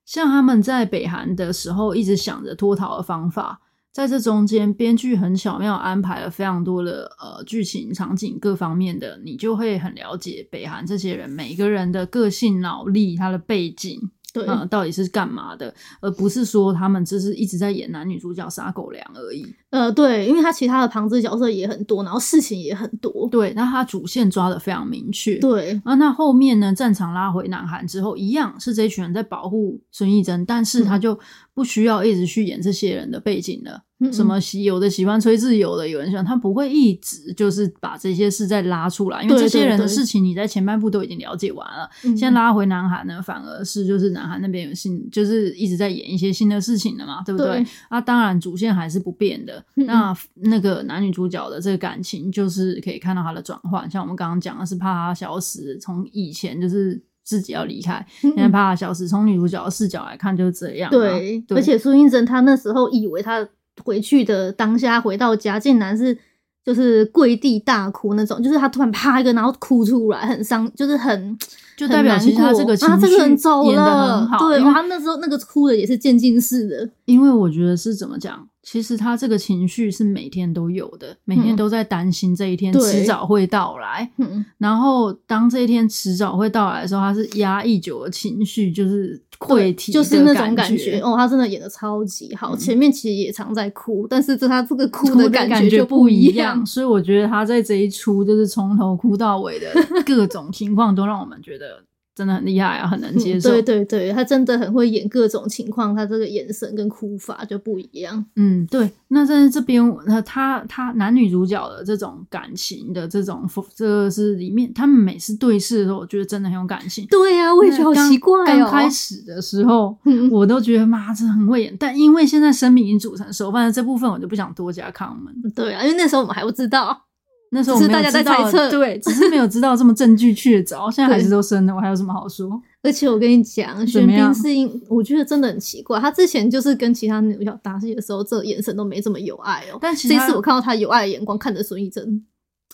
[0.05, 14.09] 像他们在北韩的时候，一直想着脱逃的方法，在这中间，编剧很巧妙安排了非常多的呃剧情、场景各方面的，你就会很了解北韩这些人每个人的个性、脑力、他的背景。
[14.45, 19.45] 对、嗯，到底是干嘛的，而不是说他们只是一直在演男女主角撒狗粮而已。
[19.69, 23.27] 呃，对，因为他其他的旁支角色也很多，然后事情也很多。
[23.29, 25.37] 对，那他主线抓的非常明确。
[25.39, 26.73] 对，啊，那后面呢？
[26.73, 31.19] 战场拉回南韩之后，一样是这群人在保护孙艺珍，但是他就
[31.53, 33.83] 不需要一直去演这些人的背景了。
[34.13, 41.89] 什么喜有的喜欢崔智友的，有人喜欢他不会一直就是把这些事再拉出来，因为这些人的事情你在前半部都已经了解完了。
[42.01, 47.57] 对对对现在拉回南韩呢，反而是就是南韩那边有新，就是一直在演一些新的事情了嘛，对不对？
[47.57, 49.57] 对啊，当然主线还是不变的。
[49.75, 53.91] 嗯嗯那那个男女主角的这个感情，就是可以看到他的转换。
[53.91, 59.07] 像我们刚刚讲的是怕他消失，从以前就是自己要离开，现在怕他消失。
[59.07, 60.89] 从女主角的视角来看，就是这样。
[60.89, 63.45] 对，对而且苏英珍她那时候以为她。
[63.83, 66.17] 回去的当下，回到家竟然是
[66.65, 71.37] 就是跪地大哭那种，就是他突然啪一个，然后哭出来，很伤，就是很
[71.77, 78.48] 就代表其实他这个情绪、啊、这个人走了，对，他那时候那个哭的也是渐进式的，因为我觉得是怎么讲。
[78.61, 84.11] 其实他这个情绪是每天都有的，每天都在担心这一天迟早会到来。
[84.17, 90.99] 嗯，然后当这一天迟早会到来的时候，他是压抑久的情绪，就是溃堤，就是那种感觉。
[90.99, 96.09] 哦，他真的演的超级好，嗯、前面其实也常在哭，但是这他这个 哭的感觉就不。
[96.09, 99.67] 一样，所以我觉得他在这一出就是从头哭到尾的
[100.05, 101.83] 各种情况，都让我们觉得。
[102.19, 103.49] 真的很厉害啊，很能接受。
[103.49, 108.25] 嗯、对对对，他真的很会演各种情况，他这个眼神跟哭法就不一样。
[108.35, 108.91] 嗯，对。
[109.07, 117.07] 那在这边，那他他男女主角的这种感情的这种，这个是里面他们每次对视的时候，我觉得真的很有感情。
[117.09, 118.45] 对呀、啊，我也觉得好奇怪哦。
[118.45, 119.97] 刚开始的时候，
[120.29, 125.53] 我都觉得妈真的很会演，但因为现在生米已经煮成熟饭，这部分我就不想多加 comment。
[125.55, 127.05] 对啊，因为那时候我们还不知道。
[127.51, 130.91] 那时候我们是大家在猜测，对， 只是没有知道这么证据确凿。
[130.91, 132.61] 现在孩子都生了，我还有什么好说？
[132.83, 135.99] 而且我跟你讲，玄彬是因，我觉得真的很奇怪。
[135.99, 139.79] 他之前就是跟其他女主角搭戏的时候，这眼神都没这么有爱哦。
[139.81, 142.23] 但其实这次我看到他有爱的眼光，看着孙艺珍。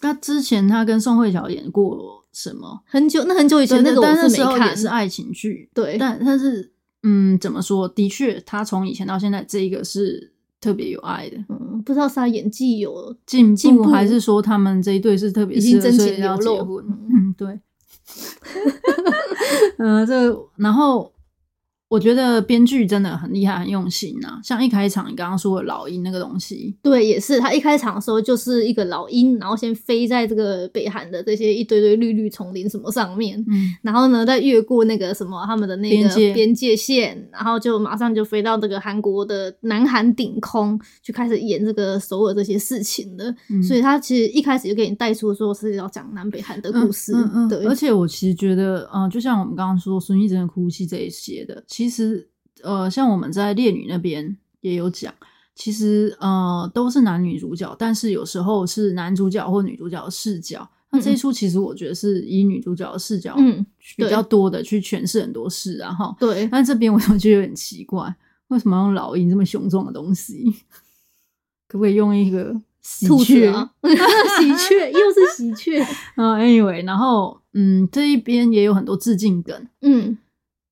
[0.01, 2.81] 他之前他跟宋慧乔演过什么？
[2.85, 5.69] 很久，那很久以前那个我是没看，也是爱情剧。
[5.73, 7.87] 对，但但是嗯，怎么说？
[7.87, 10.34] 的确，他从以前到现在，这一个是。
[10.65, 16.81] 特别有爱的，嗯，不知道是他演技有进步，还是说他们这一对是特别已经真情流露？
[16.81, 17.59] 嗯，对，
[19.77, 21.11] 嗯、 呃，这、然后。
[21.95, 24.39] 我觉得编剧真的很厉害，很用心呐、啊。
[24.43, 36.75] 像一开场你刚刚说的老鹰那个东西，对，也是他一开场的时候就是一个老鹰，然后先飞在这个北韩的这些一堆堆绿绿丛林什么上面，嗯，然后呢再越过那个什么他们的那个边界。
[36.75, 43.33] 线，然后就马上就飞到这个韩国的南韩顶空，就开始演这个首尔这些事情了。
[43.49, 47.65] 嗯、所以他其实一开始就给你带出说是要讲南北韩的故事，嗯嗯嗯、对。
[47.65, 52.27] 而且我其实觉得，嗯、呃，就像我们刚刚说孙艺珍的哭泣这一些的，其实，
[52.63, 55.13] 呃，像我们在烈女那边也有讲，
[55.53, 60.67] 其实呃都是男女主角，但是有时候是男主角或女主角的视角。
[60.91, 63.35] 嗯、那这一出其实我觉得是以女主角的视角
[63.97, 66.47] 比较多的去诠释很多事，然后对。
[66.51, 68.15] 那这边我就觉得很奇怪，
[68.47, 70.45] 为什么要用老鹰这么雄壮的东西？
[71.67, 73.51] 可不可以用一个喜鹊？
[73.51, 73.69] 啊、
[74.39, 75.81] 喜鹊又是喜鹊
[76.15, 80.17] 啊？Anyway，然后嗯，这一边也有很多致敬梗，嗯。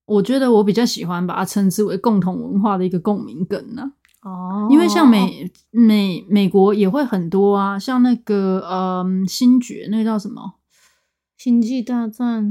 [0.05, 3.93] 我觉得我比较喜欢把它称之为共同文化的一个共鸣梗呢。
[4.21, 10.41] 哦，因为像美美美国也会很多啊，像那个嗯星爵，那个叫什么
[11.43, 12.45] 《星际大战》？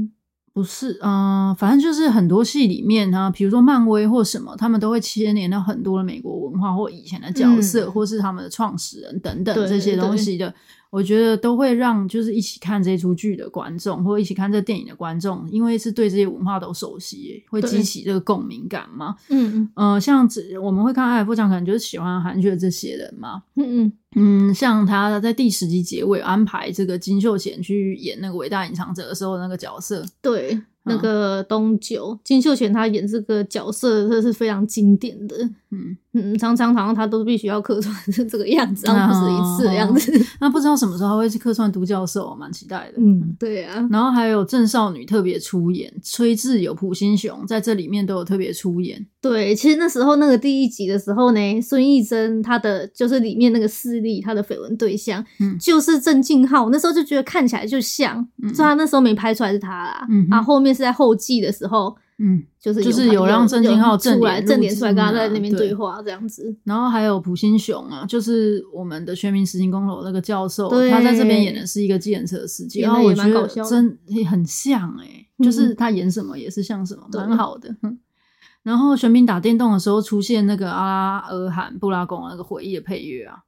[0.53, 10.53] 不是，嗯、呃，反正就是很多戏里面啊，比如说漫威或什么，他们都会牵连到很多的美国文化或以前的角色，嗯、或是他们的创始人等等这些东西的。
[10.93, 19.15] 我觉得都会让就是一起看这出剧的观众，或者一起看这电影的观众，因为是对这些文化都熟悉，会激起这个共鸣感嘛。
[19.29, 20.29] 嗯嗯，呃，像
[20.61, 23.41] 我们会看《爱的迫降》，可能就是喜欢韩剧的这些人嘛。
[23.55, 30.61] 嗯嗯嗯，像他在第十集结尾安排这个金秀贤去演那个伟大隐藏者的时候，那个角色，对。
[30.85, 35.35] 那个东九金秀贤他演这个角色，这是非常经典的。
[35.71, 37.95] 嗯嗯，常常好像他都必须要客串
[38.29, 40.15] 这个样子，然后不止一次的样子。
[40.15, 42.93] 哦、那不知道什么时候他会去客串独角兽，我，蛮期待的。
[42.97, 43.87] 嗯，对啊。
[43.89, 49.03] 然后还有郑少女特别出演，崔智友、朴新雄在这里面都有特别出演。
[49.19, 56.69] 对，其实那时候那个第一集的时候呢，孙艺珍她的就是里面那个势力，她的绯闻对象，嗯，就是郑敬浩。
[56.69, 58.15] 那时候就觉得看起来就像，
[58.53, 60.05] 所以他那时候没拍出来是他啦。
[60.11, 60.72] 嗯，然后后面。
[60.73, 73.97] 是在后记的时候，嗯，就是就是有让郑敬浩正出来正脸出来跟他在那边对话这样子，然后还有朴星雄啊，就是我们的全民实行公投那个教授，他在这边演的是一个计程车司机，然后我觉得真
[74.29, 77.75] 很像哎、欸，就是他演什么也是像什么，蛮好的。
[78.63, 83.39] 然后玄彬打电动的时候出现那个阿拉尔罕布拉宫那个回忆的配乐啊。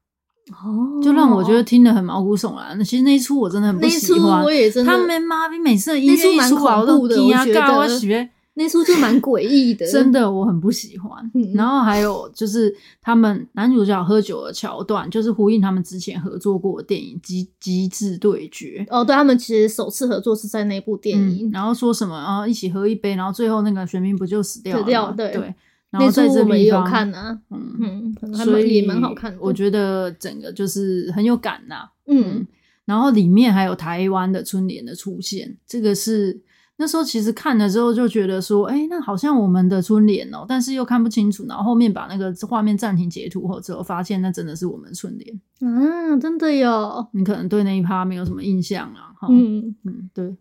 [0.52, 2.78] 哦，就让我觉得听得很毛骨悚然。
[2.78, 4.92] 那其实那一出我真的很不喜欢，我也真的。
[4.92, 7.44] 他们妈逼每次的音乐一出来，我都惊啊！
[7.78, 11.30] 我学那出就蛮诡异的，真的我很不喜欢。
[11.34, 18.86] 嗯、然后还有就是他们男主角喝酒的桥段，就是呼应他们之前合作过的电影《机机智对决》。
[18.96, 24.84] 哦，对，他们其实首次合作是在那部电影，嗯、然后说什么然后，一起喝一杯，然后最后那个玄彬不就死掉了？
[24.84, 25.32] 死掉，对。
[25.34, 25.56] 对
[25.98, 29.38] 然后在这边也有看啊，嗯嗯，所以也蛮好看的。
[29.42, 32.46] 我觉得整个就是很有感呐、啊，嗯。
[32.86, 36.40] 然后里面还有台湾的春联的出现，这个是
[36.78, 41.46] 那时候其实看了之后就觉得说，哎，那好像我们的春联哦，但是又看不清楚。
[41.48, 47.08] 然后后面把那个画面暂停截图后之后，发现那真的是我们春联啊，真的有。
[47.14, 50.36] 你可能对那一趴没有什么印象啊，嗯嗯，对。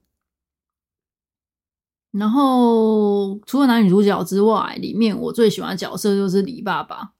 [2.17, 7.11] 然后除了男女主角之外，里面我最喜欢的角色就是李爸爸。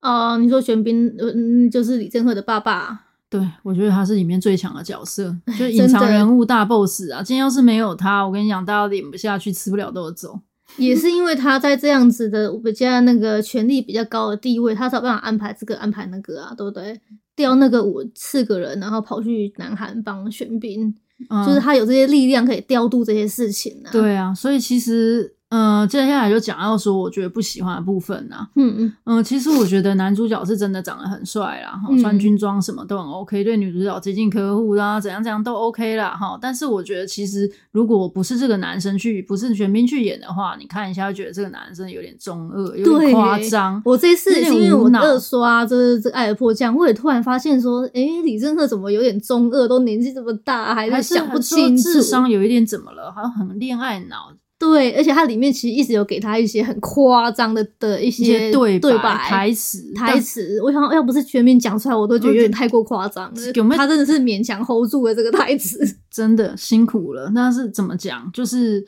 [0.00, 3.06] 哦、呃，你说玄彬，嗯，就是李正赫的爸爸。
[3.28, 7.20] 对，我觉得他是里面最强的角色， 就隐藏人物大 boss 啊！
[7.20, 10.40] 今天要是没有他，我跟你讲，大家演不下去，吃不了兜着走。
[10.78, 17.00] 也是因为他在这样子的比较那个权力比较高的地位，他才有办法安排这个安排那个啊，对不对？
[17.34, 20.94] 调那个五四个人，然后跑去南韩帮玄彬。
[21.30, 23.92] 嗯、就是他有这些力量可以调度这些事情呢、啊。
[23.92, 25.35] 对啊，所以其实。
[25.50, 28.48] 嗯、呃，接下来就讲到说，我觉得不喜欢的部分呐。
[28.56, 36.36] 嗯嗯嗯，其实我觉得男主角是真的长得很帅啦，哈、嗯，穿军装什么都很 OK，对女主角接近客户啦，怎样怎样都 OK 啦，哈。
[36.42, 43.80] 但是我觉得其实如果不是这个男生去，不是玄彬去演的话，你看一下，会觉得这个男生有点中二，有点夸张。
[43.84, 49.68] 我这次是因为我二刷就是这《爱的迫降》，我也突然发现说，哎、欸，李正赫怎么有点中二？
[49.68, 53.12] 都年纪这么大，还是想不清楚，智商有一点怎么了？
[53.12, 54.32] 好像很恋爱脑。
[54.58, 60.60] 对，而且它里面其实一直有给他一些很夸张的的一些对白、台词、台词。
[60.62, 63.52] 我想要不是全民讲出来，我都觉得有点太过夸张了。
[63.54, 63.78] 有没有？
[63.78, 65.78] 他真的是勉强 hold 住了这个台词，
[66.10, 67.30] 真的辛苦了。
[67.34, 68.30] 那是怎么讲？
[68.32, 68.86] 就是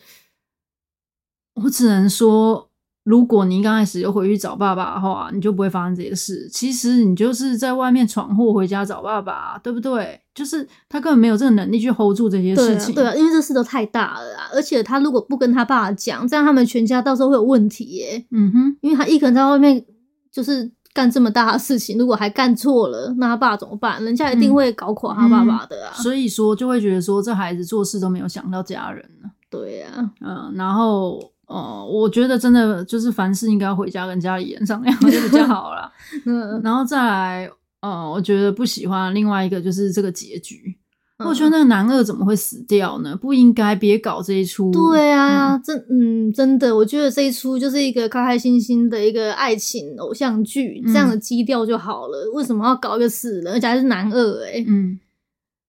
[1.54, 2.67] 我只能说。
[3.08, 6.46] 如果你刚开始就回去找爸爸的话，你就不会发生这些事。
[6.52, 10.20] 其实你就是在外面闯祸，回家找爸爸，对不对？
[10.34, 12.94] 就是他根本没有这个能力去 hold 住这些事情。
[12.94, 14.50] 对啊，对啊，因为这事都太大了啊！
[14.52, 18.26] 而且他如果不跟他爸爸讲，这样他们全家到时候会有问题耶。
[18.30, 19.82] 嗯哼，因为他一个人在外面
[20.30, 24.04] 就是干这么大的事情，如果还干错了，那他爸怎么办？
[24.04, 25.94] 人家一定会搞垮他爸爸的啊。
[25.96, 29.30] 嗯，所以说，就会觉得说这孩子做事都没有想到家人呢。
[29.48, 31.18] 对啊，嗯，然后。
[31.48, 35.90] 哦、呃，我觉得真的就是凡事应该回家跟家里人商量就比较好了。
[36.26, 40.76] 嗯，然后再来，呃，我觉得不喜欢另外一个就是这个结局。
[41.18, 43.16] 嗯、我觉得那个男二怎么会死掉呢？
[43.16, 44.70] 不应该，别搞这一出。
[44.70, 52.26] 对啊，嗯真嗯真的，我觉得这一出就是一个开开心心的一个爱情偶像剧，这样的基调就好了。
[52.26, 54.52] 嗯、为什么要搞一个死人，而且还是男二、欸？
[54.52, 55.00] 诶嗯。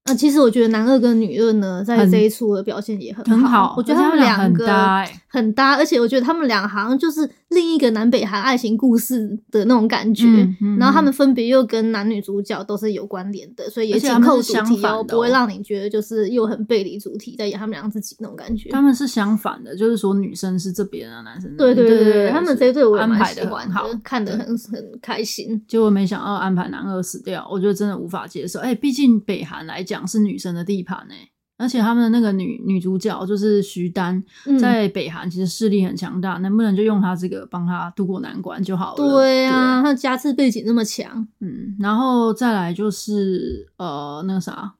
[0.05, 3.31] 那其实我觉得男二跟女二呢，在这一出的表现也很好。
[3.31, 10.25] 很好，我觉得他们两个很搭，欸，很搭，而且我觉得他们俩好像就是另一个南北韩爱情故事的那种感觉。
[10.25, 18.71] 嗯嗯、然后他们分别又跟男女主角都是有关联的，所以也紧扣主题哦，不会让你觉得就是又很背离主题，在演他们俩自己那种感觉。
[18.71, 23.69] 他们是相反的，就是说女生是这边的，男生对对对对，对对对他们这一对我也蛮喜欢
[24.03, 25.61] 看得很很开心。
[25.67, 28.59] 结果没想到安排男二死掉，我觉得真的无法接受。
[28.61, 38.97] 哎、欸，毕竟北韩来讲是女生的地盘呢、欸，而且他们的那个女女主角就是徐丹，嗯、在北韩其实势力很强大，能不能就用她这个帮她渡过难关就好了？
[38.97, 44.75] 对啊，她家世背景那么强，嗯，然后再来就是呃那个啥。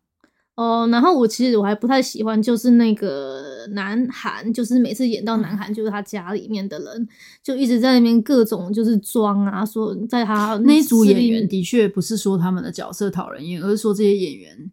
[0.55, 7.07] 哦，然后我其实我还不太喜欢，就是那个南韩，就是每次演到南韩，就是他家里面的人
[7.41, 14.69] 就一直在那边各种就是装啊，说在他那一组演员的确不是说他们的角色讨人厌，而是说这些演员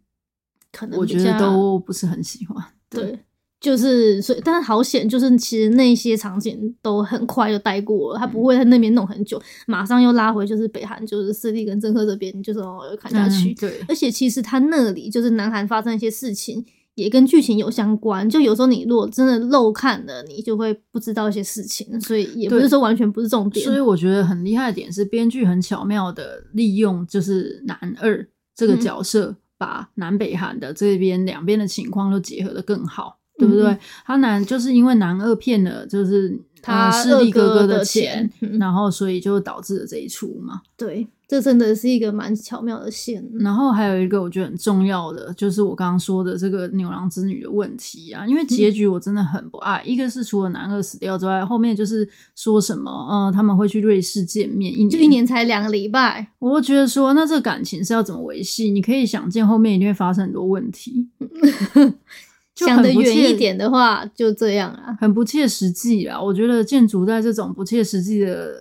[0.77, 3.03] 可能我觉得都不是很喜欢，对。
[3.03, 3.19] 对
[3.59, 13.49] 就是所以，但是好险，就是其实那些场景都很快就带过了，他不会在那边弄很久，嗯、马上又拉回就是北韩，就是势力跟政客这边，就是哦看下去。
[13.53, 16.63] 嗯、对，而且其实他那里就是南韩发生一些事情，
[16.93, 18.29] 也跟剧情有相关。
[18.29, 23.65] 就有时候你如果真的漏看了，你就会不知道一些事情，所以也不是说完全不是重点。
[23.65, 28.23] 所以我觉得很厉害的点是，编剧很巧妙的利用就是男二
[28.55, 33.19] 这个角色，嗯、把南北韩的这边两边的情况都结合的更好。
[33.39, 33.67] 对不对？
[33.67, 40.59] 嗯、他男就是因为男二骗了，就是他势力哥哥的钱，的钱，然后所以就导致了这一出嘛。
[40.75, 43.21] 对，这真的是一个蛮巧妙的线。
[43.39, 48.25] 然后还有一个我觉得很重要的，就是我刚刚说的这个牛郎织女的问题啊。
[48.25, 56.27] 因为结局我真的很不爱，嗯、一个是除了男二死掉之外，后面就是说什么，嗯、呃，他们会去瑞士见面，一年就一年才两个礼拜。
[56.39, 58.71] 我觉得说，那这个感情是要怎么维系？
[58.71, 61.09] 你可以想见后面一定会发生很多问题。
[62.55, 66.19] 想得远一点的话，就这样啊，很不切实际啊。
[66.19, 68.55] 我觉得建筑在这种不切实际的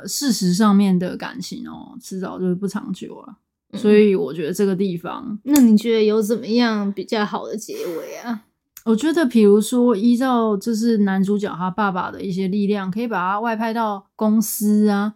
[0.00, 3.36] 呃事实上面的感情哦，迟早就是不长久啊。
[3.72, 8.44] 嗯、所以我觉得这个地方，那你觉得有怎么样比较好的结尾啊？
[8.84, 15.14] 我觉得，比如说依照就是男主角他爸爸的一些力量，可以把他外派到公司啊，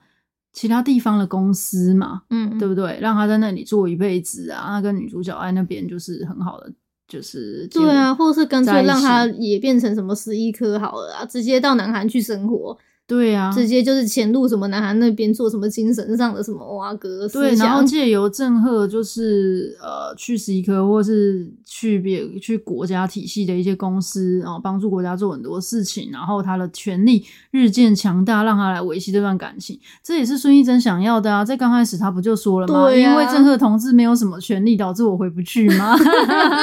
[0.53, 2.99] 其他地方的公司嘛，嗯，对不对？
[3.01, 6.72] 让他在那里做一辈子啊，那跟女主角在那边就是很好的。
[7.07, 12.76] 就是对啊，或者是干脆让他也变成什么十一科好了啊，直接到南韩去生活。
[13.07, 17.29] 对啊，直接就是潜入什么南韩那边做什么精神上的什么哇哥。
[17.29, 29.79] 对，然后借由政赫就是呃去十一科，或是去别去国家体系的一些公司，然后帮助国家做很多事情，然后他的权力日渐强大，让他来维系这段感情。
[30.03, 32.89] 这也是孙艺珍想要的啊，在刚开始他不就说了吗？
[32.89, 35.95] 对啊，因为政赫同志没有什么权利，导致我回不去吗？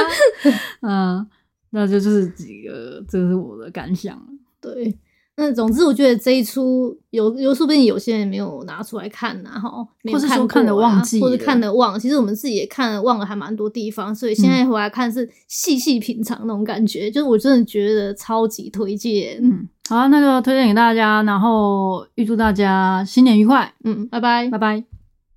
[0.81, 1.27] 嗯，
[1.69, 4.19] 那就就是几个，这是我的感想。
[4.59, 4.97] 对。
[5.37, 9.69] 那总之，我觉得这一出有有，说不定有些人没有拿出来看呐，哈，
[10.11, 11.99] 或是说看的忘记，或者看的忘。
[11.99, 19.39] 其实我们自己也看了忘了，还蛮多地方，所以现在回来看是细细品尝那种感觉，嗯、就是我真的觉得超级推荐。
[19.41, 23.73] 嗯，好，那就推荐给大家，然后预祝大家新年愉快。
[23.83, 25.00] 嗯，拜拜，拜拜。